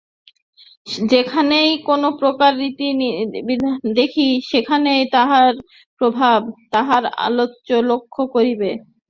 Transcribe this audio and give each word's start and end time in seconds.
যেখানেই 1.11 1.69
কোনপ্রকার 1.87 2.51
নীতির 2.61 2.97
বিধান 3.47 3.75
দেখিবে, 3.97 4.41
সেখানেই 4.49 5.03
তাঁহার 5.13 5.53
প্রভাব, 6.01 6.39
তাঁহার 6.73 7.03
আলোক 7.25 7.51
লক্ষ্য 7.89 8.21
করিবে। 8.35 8.69